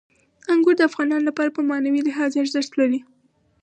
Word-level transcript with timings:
انګور 0.51 0.75
د 0.77 0.81
افغانانو 0.89 1.27
لپاره 1.29 1.49
په 1.53 1.61
معنوي 1.69 2.01
لحاظ 2.07 2.31
ارزښت 2.41 2.71
لري. 2.79 2.99